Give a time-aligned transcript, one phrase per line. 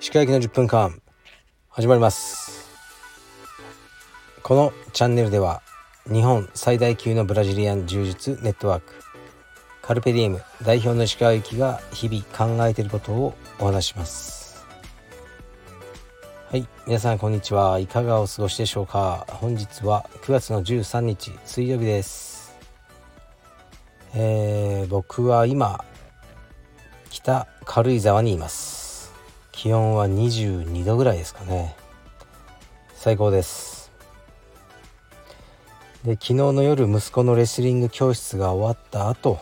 [0.00, 1.02] 石川駅の10分間
[1.68, 2.70] 始まります。
[4.44, 5.62] このチャンネルでは
[6.06, 8.92] 日本最大級のブラジリアン柔術ネットワーク
[9.82, 14.64] カルペディエム代表の石川行きが日々考えていることをお話します。
[16.50, 17.80] はい皆さんこんにちは。
[17.80, 19.26] いかがお過ごしでしょうか。
[19.28, 22.43] 本日は9月の13日水曜日です。
[24.16, 25.84] えー、僕は今
[27.10, 29.12] 北軽井沢にいます。
[29.50, 31.74] 気温は22度ぐらいですかね。
[32.94, 33.90] 最高です。
[36.04, 39.40] で昨日の夜息子のレスリング教室が終わった後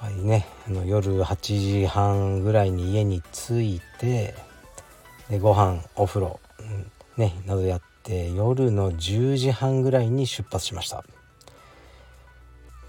[0.00, 4.34] はいねあの夜8時半ぐらいに家に着いて
[5.28, 11.04] でご飯お風呂、うん、ねなどやって夜の10時半ぐらいに出発しました。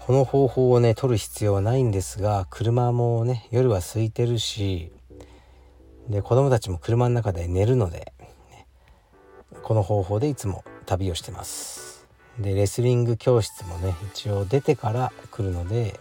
[0.00, 4.90] この方法をね取る必要はないんですが車もね夜は空いてるし
[6.08, 8.12] で子供たちも車の中で寝るので、
[8.50, 8.66] ね、
[9.62, 12.08] この方法でいつも旅をしてます。
[12.38, 16.00] でレスリング教室もね一応出てから来るので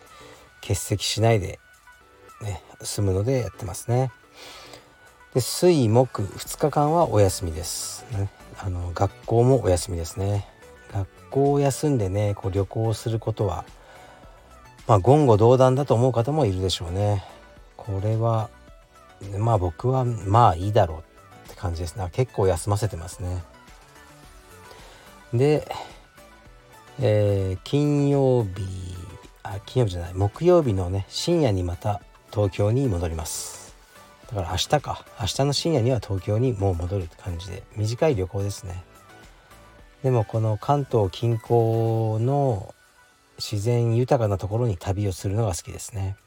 [0.61, 1.59] 欠席しないで
[2.41, 4.11] ね済むのでやってますね。
[5.33, 10.47] で水木2日間はお休みです、ね、あの学校もお休みですね。
[10.91, 13.65] 学校を休んでねこう旅行することは
[14.89, 17.23] まあ言語道断だと思う方もいるでしょうね。
[17.77, 18.49] これは
[19.37, 20.97] まあ僕はまあいいだろう
[21.47, 21.95] って感じです。
[21.95, 23.43] ね結構休ませてますね。
[25.31, 25.67] で
[26.99, 28.65] えー、金曜日
[29.43, 30.13] あ金曜日じゃない。
[30.15, 32.01] 木曜日のね深夜にまた
[32.31, 33.75] 東京に戻ります。
[34.27, 35.05] だから明日か。
[35.19, 37.61] 明日の深夜には東京にもう戻るって感じで。
[37.75, 38.83] 短い旅行ですね。
[40.01, 42.73] でもこの関東近郊の
[43.39, 46.17] 自然豊かなところに旅をするのが好きですね。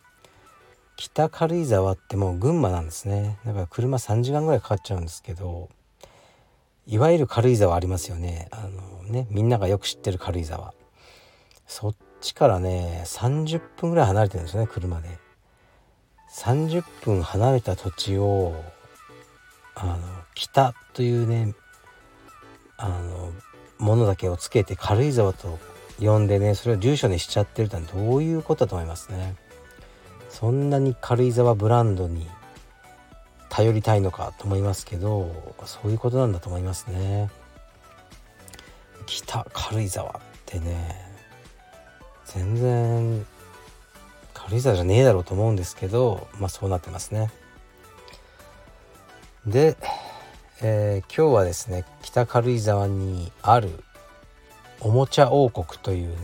[0.96, 3.38] 北軽井沢ってもう群馬なんですね。
[3.44, 5.68] だから車3時間ぐらいかかっちゃうんですけど
[6.86, 8.48] いわゆる軽井沢ありますよね。
[8.50, 10.74] あのねみんながよく知ってる軽井沢。
[11.66, 15.18] そっちからね30分ぐらい離れてるんですよね車で。
[16.34, 18.54] 30分離れた土地を
[19.74, 19.98] あの
[20.34, 21.54] 北というね
[22.78, 23.32] あの
[23.78, 25.58] ものだけをつけて軽井沢と
[26.02, 29.36] 呼んでねそれを住所にしちゃってるってのはどういうことだと思いますね。
[30.28, 32.26] そんなに軽井沢ブランドに
[33.48, 35.30] 頼りたいのかと思いますけど
[35.66, 37.30] そういうことなんだと思いますね。
[39.06, 40.12] 北軽井沢っ
[40.46, 40.96] てね
[42.24, 43.26] 全然
[44.32, 47.30] 軽井沢じゃねえだろうと思うんですけどまあそうなってますね。
[49.46, 49.76] で、
[50.62, 53.84] えー、今日はですね北軽井沢にある
[54.84, 56.16] おもちゃ王国というね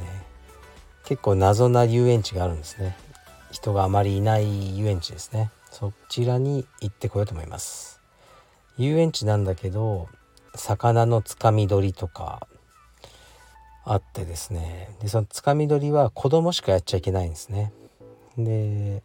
[1.05, 2.97] 結構謎な遊園地があるんですね。
[3.51, 5.51] 人があまりいない遊園地ですね。
[5.71, 8.01] そちらに行ってこようと思います。
[8.77, 10.09] 遊園地なんだけど
[10.55, 12.47] 魚のつかみ取りとか
[13.85, 14.91] あってですね。
[15.01, 17.73] でそのつかみ取りは子供しかやっちゃいけないんですね。
[18.37, 19.03] で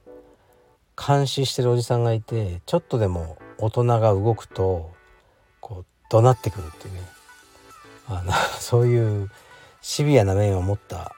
[0.98, 4.92] 監視してるおじさんがいてちょっとでも大人が動くと
[5.62, 7.02] こう怒鳴ってくるっていうね。
[8.10, 9.32] あのそういう
[9.84, 11.14] シビアな面を持った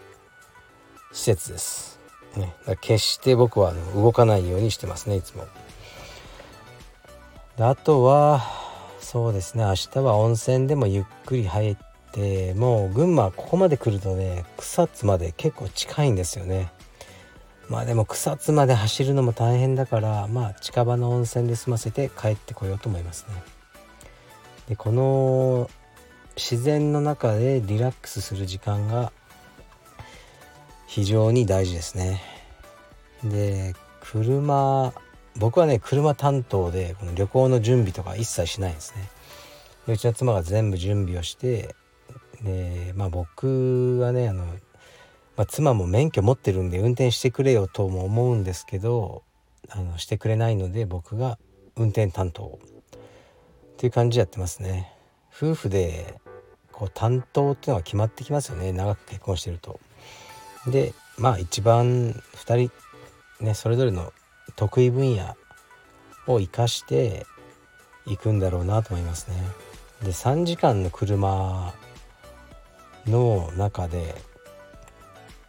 [1.13, 1.99] 施設です。
[2.35, 5.45] ね、決して僕はあの動かないようにしてますねいつも。
[7.57, 8.41] であとは
[8.99, 9.63] そうですね。
[9.63, 11.77] 明日は温泉でもゆっくり入っ
[12.11, 16.71] てもう群馬ここまで来るとね草津まで結構近いんですよね。
[17.69, 23.35] まあでも草津まで走るのも大変だからまあ近場の温泉で済ませて帰ってこようと思いますね。
[24.69, 25.69] でこの
[26.35, 29.11] 自然の中でリラックスする時間が
[30.87, 32.21] 非常に大事ですね。
[33.23, 34.93] で車
[35.37, 39.09] 僕はね車担当でこの旅行の準備とか一切しないんですね。
[39.87, 41.75] でうちの妻が全部準備をして
[42.41, 49.23] でまあ僕はねあの、まあ、妻も免許持ってるんで運転してくれよとも思うんですけど
[49.69, 51.37] あのしてくれないので僕が
[51.75, 52.59] 運転担当
[53.73, 54.91] っていう感じでやってますね。
[55.35, 56.15] 夫婦で
[56.75, 59.79] こう担当っていうのは決まってきますよね長く結婚してると。
[60.67, 62.71] でまあ一番2人
[63.39, 64.11] ねそれぞれの
[64.57, 65.37] 得意分野
[66.27, 67.25] を生かして
[68.05, 69.35] いくんだろうなと思いますね。
[70.03, 71.73] で3時間の車
[73.07, 74.13] の中で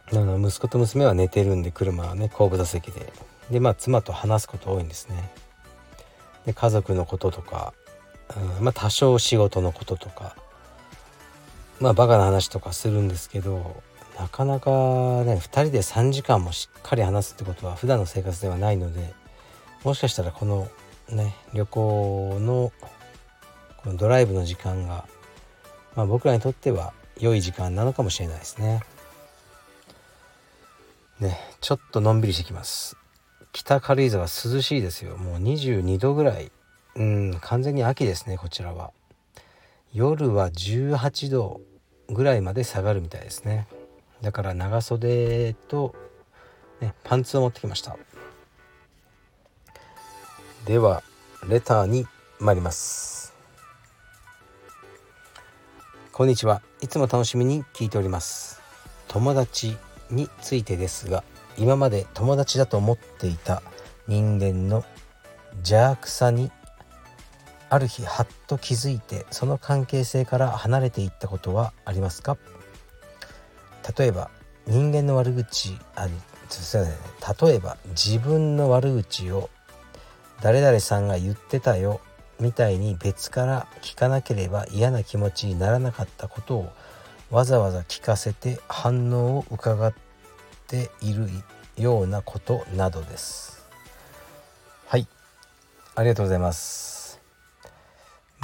[0.09, 3.11] 息子と娘は寝てるんで車はね後部座席で
[3.51, 5.29] でまあ妻と話すこと多いんですね。
[6.45, 7.73] で家族のこととか、
[8.57, 10.37] うん、まあ多少仕事のこととか
[11.79, 13.81] まあバカな話とかするんですけど
[14.19, 19.13] なかなかね2人で3時間もしっかり話すってことは普段の生活ではないので
[19.83, 20.67] もしかしたらこの
[21.09, 22.71] ね旅行の
[23.77, 25.05] このドライブの時間が、
[25.95, 28.81] まあ、僕らにとっては良い時間なのかもしれないですね。
[31.19, 32.97] ねちょっとのんびりしてきます。
[33.57, 36.51] 北軽井沢涼しいですよもう22度ぐらい
[36.95, 38.91] うん完全に秋ですねこちらは
[39.93, 41.61] 夜は18度
[42.09, 43.67] ぐらいまで下がるみたいですね。
[44.21, 45.95] だから長袖と、
[46.81, 47.97] ね、パンツを持ってきました。
[50.65, 51.03] では
[51.47, 52.05] レターに
[52.39, 53.33] 参ります。
[56.11, 56.61] こんにちは。
[56.81, 58.61] いつも楽しみに聞いております。
[59.07, 59.77] 友達
[60.11, 61.23] についてですが
[61.57, 63.63] 今まで友達だと思っていた
[64.07, 64.83] 人間の
[65.57, 66.51] 邪悪さに
[67.69, 72.37] ある日はっと気づいてその関係性から離れていったことはありますか？
[73.97, 74.29] 例えば
[74.65, 76.07] 人間の悪口あ
[76.49, 79.49] すいません例えば自分の悪口を
[80.41, 81.99] 誰々さんが言ってたよ
[82.39, 86.73] みたいに別から聞かなければ嫌な気持ちにならなかったことを
[87.31, 89.93] わざわざ聞かせて反応を伺っ
[90.67, 91.27] ている
[91.75, 93.65] ようなことなどです。
[94.85, 95.07] はい。
[95.95, 96.96] ありがとうございます。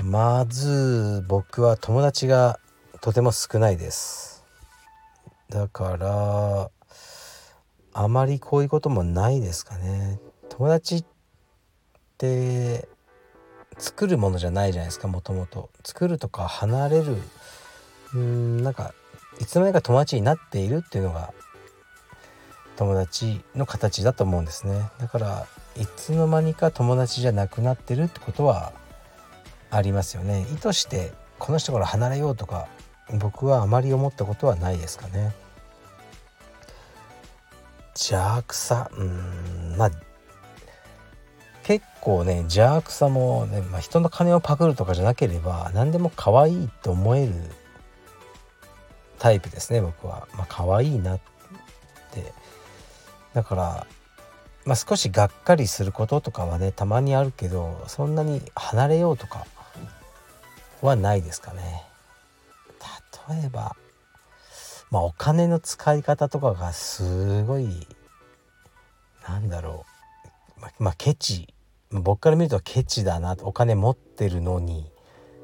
[0.01, 2.59] まず僕は友達が
[3.01, 4.43] とても少ないです。
[5.49, 6.71] だから
[7.93, 10.19] あまりこういうこともないですかね。
[10.49, 11.05] 友達っ
[12.17, 12.87] て
[13.77, 15.69] 作るものじゃないじゃないですかもともと。
[15.83, 17.17] 作るとか離れる
[18.13, 18.93] うんなんか
[19.39, 21.33] いつの間にか友達になっているっていうのが
[22.75, 24.89] 友達の形だと思うんですね。
[24.99, 28.73] だからいつの間にか友達じゃなくなってるってことは
[29.77, 30.45] ありますよね。
[30.53, 32.67] 意図してこの人から離れようとか
[33.19, 35.33] 僕はあまり思ったことはないですかね。
[37.95, 38.89] 邪悪さ。
[38.95, 39.91] うんまあ
[41.63, 47.33] 結構ね邪悪さもね、まあ、人の金をパクるとかじゃなければ何でも可愛いと思える
[49.17, 50.27] タイプですね僕は。
[50.35, 51.19] まあ可愛いなっ
[52.11, 52.33] て。
[53.33, 53.87] だから、
[54.65, 59.47] まあ、少しがっかりすることとかはねたまにあるけどそんなに離れようとか
[60.87, 61.83] はないですかね。
[63.29, 63.75] 例えば
[64.91, 67.87] まあお金の使い方とかがすごい
[69.27, 69.85] なんだろ
[70.57, 70.61] う。
[70.61, 71.47] ままあケチ。
[71.89, 73.35] 僕から見るとケチだな。
[73.41, 74.85] お金持ってるのに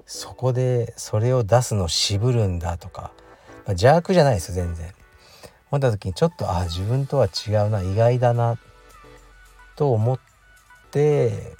[0.06, 3.12] そこでそれを出すの渋るんだとか、まあ、
[3.70, 4.94] 邪悪じゃないですよ全然。
[5.72, 7.82] 思った時にちょっとあ自分とは違うな。
[7.82, 8.58] 意外だな。
[9.76, 10.20] と思っ
[10.92, 11.56] て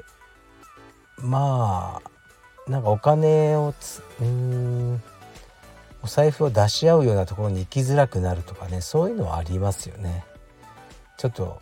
[1.18, 2.08] まあ
[2.69, 5.01] なんかお金をつうん
[6.04, 10.24] お財布を出し合うようなところに行きづらくなるとかねそういうのはありますよね。
[11.18, 11.60] ちょっと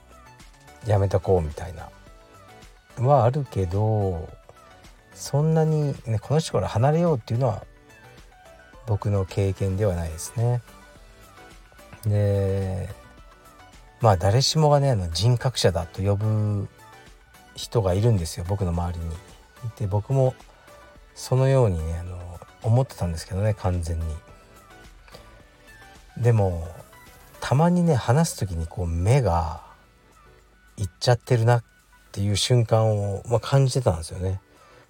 [0.85, 1.89] やめとこうみたいな
[2.99, 4.29] はあるけど
[5.13, 7.65] そんなに、ね、この人から離れようっていうのは
[8.85, 10.61] 僕の経験ではないですね。
[12.05, 12.89] で
[14.01, 16.67] まあ誰しもがねあの人格者だと呼ぶ
[17.55, 19.05] 人がいるんですよ僕の周りに。
[19.79, 20.35] で僕も
[21.17, 24.05] そのようにねあの思ってたんですけどね完全に。
[26.15, 26.67] でも
[27.41, 29.61] たまにね話す時にこう目が
[30.77, 31.63] いっちゃってるなっ
[32.11, 34.39] ていう瞬間を、まあ、感じてたんですよね。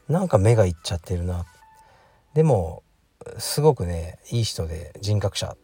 [0.09, 1.45] なんか目がいっちゃってるな。
[2.33, 2.83] でも
[3.37, 5.57] すごくねいい人で人格者っ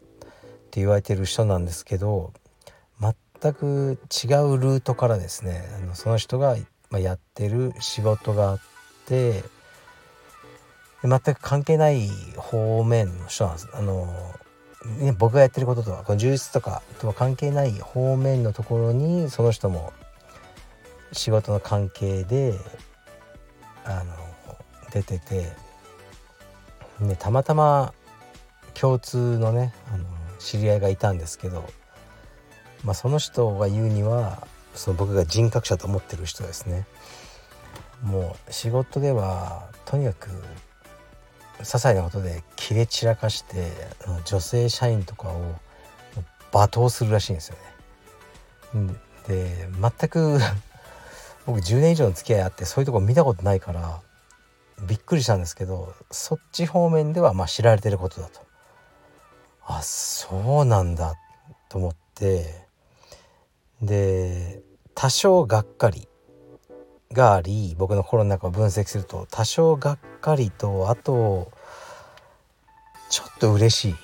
[0.71, 2.33] て言われてる人なんですけど
[3.41, 6.55] 全く違うルートからですねあのその人が
[6.91, 8.59] やってる仕事があっ
[9.05, 9.43] て
[11.03, 13.69] 全く関係ない方面の人なんです。
[13.73, 14.07] あの
[14.99, 19.93] ね、僕がやってることとはこの充実とかとは関係ない方面のところにその人も
[21.13, 22.53] 仕事の関係で
[23.85, 24.13] あの
[24.91, 25.53] 出てて、
[26.99, 27.93] ね、たまたま
[28.73, 30.03] 共通のねあの
[30.39, 31.63] 知り合いがいたんですけど、
[32.83, 34.45] まあ、その人が言うには
[34.75, 36.85] その僕が人格者と思ってる人ですね
[38.01, 40.29] もう仕事ではとにかく
[41.59, 43.71] 些細なことで切れ散らかして
[44.25, 45.55] 女性社員とかを
[46.51, 47.57] 罵倒するらしいんですよ
[48.73, 48.93] ね。
[49.27, 50.39] で全く
[51.45, 54.01] 僕10年以上の付き合いあってそういうとこ見たことないから
[54.87, 58.41] びっくりしたんですけどそっち方面ではまあ知られてることだと。
[59.65, 61.15] あそうなんだ
[61.69, 62.67] と思って
[63.81, 64.61] で
[64.93, 66.07] 多少がっかり
[67.13, 71.51] があり僕の心の中を分析すると多少がっかりとあと
[73.09, 73.95] ちょっと嬉しい。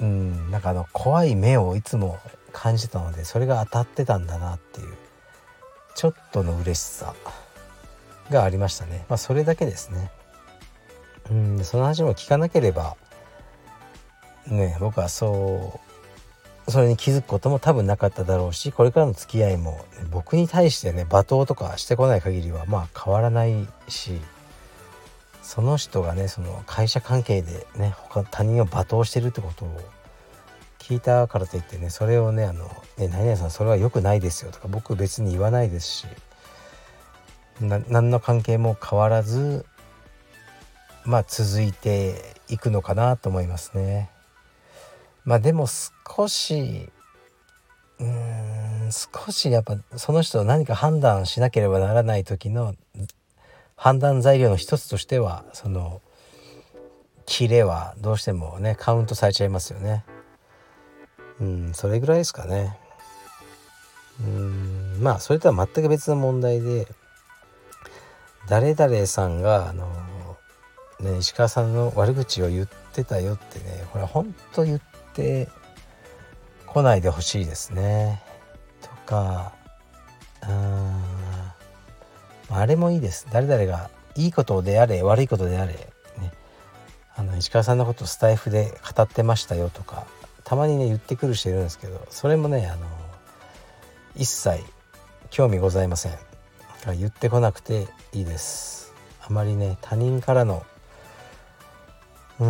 [0.00, 2.18] うんなんかあの怖い目をいつも
[2.52, 4.94] 感じたのでそれが当たってたんだなっていう
[5.94, 7.14] ちょっとの嬉しさ
[8.28, 9.04] がありましたね。
[9.08, 10.10] まあそれだけですね。
[11.30, 12.96] うんその話も聞かなければ
[14.48, 15.91] ね僕はそう
[16.68, 24.20] それに気づくことも多分なかっただろうしこれからの付き合いも僕に対してね罵倒とかしてこない限りはまあ変わらないし
[25.42, 29.80] その人がねその会社関係でね他他人を罵倒してるってことを
[30.78, 32.64] 聞いたからといってねそれをねあの
[32.96, 36.06] ね何々さんそれは良くないですよとか僕別に言わないですし
[37.60, 39.66] 何の関係も変わらず
[41.04, 44.10] まあ続いていくのかなと思いますね。
[45.24, 46.90] まあでも少し
[47.98, 52.74] うーん少しやっぱその人何か判断しなければならない時の
[53.76, 56.02] 判断材料の一つとしてはその
[57.26, 60.04] キレはどうしてもねカウントされちゃいますよね。
[61.40, 62.78] うんそれぐらいですかね。
[64.20, 66.86] うんまあそれとは全く別の問題で
[68.48, 69.88] 誰々さんがあの
[71.00, 74.91] ね石川さんの悪口を言ってたよってねこれ本当言って
[76.66, 78.22] こないでほしいですね。
[78.80, 79.52] とか
[80.48, 81.02] うん
[82.50, 83.26] あれもいいです。
[83.30, 86.32] 誰々がいいことであれ悪いことであれ、ね、
[87.14, 90.06] あの石川さんのことスタイフで語ってましたよとか
[90.44, 92.86] たまにね言ってくる人いるんですけどそれもねあの
[94.16, 94.62] 一切
[95.30, 96.12] 興味ございません。
[96.98, 98.92] 言ってこなくていいです。
[99.24, 100.66] あまりね他人からの
[102.42, 102.44] う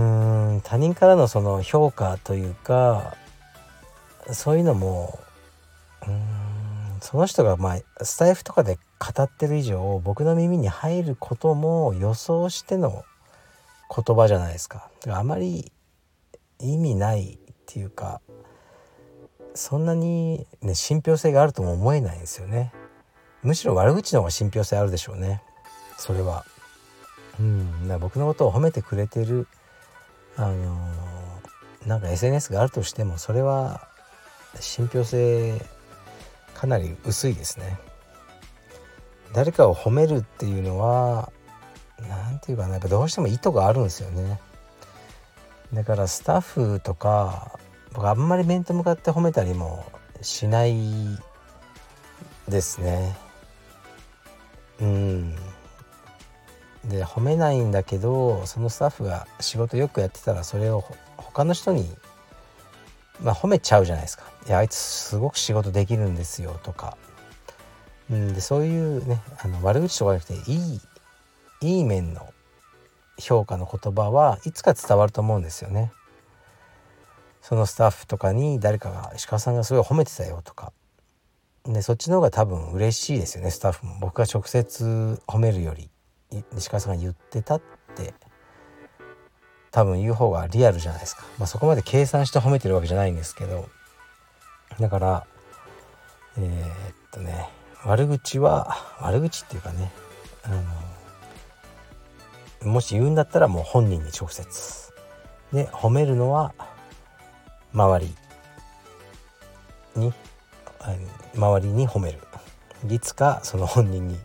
[0.56, 3.14] ん他人からのその評価というか
[4.32, 5.18] そういうのも
[6.08, 6.22] うん
[7.00, 13.04] その人がまあスタイフとかで語ってる以上僕の耳に入ることも予想しての
[13.94, 14.88] 言葉じゃないですか。
[15.04, 15.70] かあまり
[16.58, 18.22] 意味ないっていうか
[19.54, 22.72] そんなにね信憑性があるとも思えないんですよね。
[23.42, 25.42] むしろ悪口の方が信憑性あるでしょうね。
[25.98, 26.46] それは。
[27.38, 29.48] うん、だ僕のことを褒めてくれてる
[30.36, 30.92] あの、
[31.86, 33.88] なんか SNS があるとしてもそれは
[34.60, 35.60] 信憑性
[36.54, 37.78] かなり薄いですね。
[39.32, 41.32] 誰かを褒めるっていうのは
[42.08, 44.40] 何て言うかなやっぱどうしても意図があるんですよね。
[45.72, 47.58] だからスタッフとか
[47.94, 49.84] 僕あんまり面と向かって褒めたりも
[50.20, 50.76] しない
[52.48, 53.16] ですね。
[54.80, 55.34] うん。
[56.84, 60.84] で褒めないんだけどそのスタッフが仕事よくやってたらそれを
[61.16, 61.88] 他の人に
[63.22, 66.96] まあ、褒めちゃうじゃないですか「いやあいつすごく仕事できるんですよ」とか、
[68.10, 70.80] うん、でそういうねあの悪口とかじゃなくていい
[71.60, 72.32] いい面の
[73.18, 75.92] 評価の言葉はいつか伝わると思うんですよね。
[77.40, 80.72] そのスタッフとかに誰かが「石川さんがすごい褒めてたよ」とか。
[81.64, 83.96] でそっちの方が多分嬉しいですよねスタッフも。
[84.00, 85.91] 僕が直接褒めるより。
[86.56, 87.62] 石川さんが言ってたっ
[87.94, 88.14] て
[89.70, 93.68] 多分言う方がリアルじゃないですか、まあ、そこまで計算して褒めてるわけじゃないんですけど。
[94.80, 95.26] だから
[96.38, 97.48] えー、っとね
[97.84, 99.92] 悪口は悪口っていうかね
[100.44, 100.48] あ
[102.64, 104.92] のもし言うんだったらもう本人に直接。
[105.52, 106.54] で褒めるのは
[107.74, 108.14] 周り
[109.96, 110.12] に
[111.34, 112.18] 周りに褒める。
[112.88, 114.18] いつかその本人に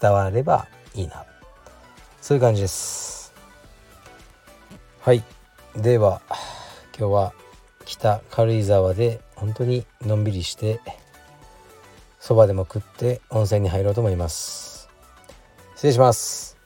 [0.00, 0.66] 伝われば
[0.98, 1.24] いいな。
[2.20, 3.32] そういう感じです。
[5.00, 5.22] はい。
[5.76, 6.20] では
[6.98, 7.32] 今日は
[7.84, 10.80] 北軽井沢で本当にのんびりして
[12.18, 14.88] そばでも食って温泉に入ろうと思います。
[15.76, 16.57] 失礼します。